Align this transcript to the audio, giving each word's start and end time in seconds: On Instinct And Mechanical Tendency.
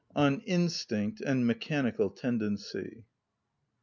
On 0.15 0.39
Instinct 0.47 1.21
And 1.21 1.45
Mechanical 1.45 2.09
Tendency. 2.09 3.03